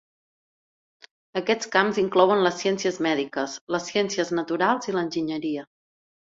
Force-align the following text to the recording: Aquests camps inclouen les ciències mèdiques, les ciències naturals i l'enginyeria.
Aquests 1.41 1.69
camps 1.75 1.99
inclouen 2.03 2.41
les 2.47 2.57
ciències 2.61 2.97
mèdiques, 3.09 3.59
les 3.77 3.87
ciències 3.91 4.33
naturals 4.41 4.91
i 4.93 4.97
l'enginyeria. 4.97 5.69